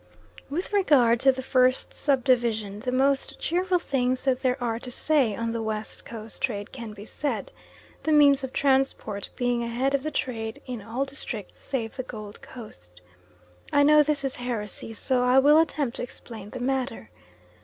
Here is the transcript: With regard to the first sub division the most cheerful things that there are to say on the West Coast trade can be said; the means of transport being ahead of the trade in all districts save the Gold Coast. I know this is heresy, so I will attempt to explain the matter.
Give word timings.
With 0.49 0.73
regard 0.73 1.19
to 1.19 1.31
the 1.31 1.43
first 1.43 1.93
sub 1.93 2.23
division 2.23 2.79
the 2.79 2.91
most 2.91 3.37
cheerful 3.37 3.77
things 3.77 4.25
that 4.25 4.41
there 4.41 4.57
are 4.59 4.79
to 4.79 4.89
say 4.89 5.35
on 5.35 5.51
the 5.51 5.61
West 5.61 6.05
Coast 6.07 6.41
trade 6.41 6.71
can 6.71 6.91
be 6.93 7.05
said; 7.05 7.51
the 8.01 8.11
means 8.11 8.43
of 8.43 8.51
transport 8.51 9.29
being 9.35 9.61
ahead 9.61 9.93
of 9.93 10.01
the 10.01 10.09
trade 10.09 10.59
in 10.65 10.81
all 10.81 11.05
districts 11.05 11.59
save 11.59 11.97
the 11.97 12.01
Gold 12.01 12.41
Coast. 12.41 12.99
I 13.71 13.83
know 13.83 14.01
this 14.01 14.23
is 14.23 14.37
heresy, 14.37 14.91
so 14.93 15.21
I 15.23 15.37
will 15.37 15.59
attempt 15.59 15.97
to 15.97 16.01
explain 16.01 16.49
the 16.49 16.59
matter. 16.61 17.11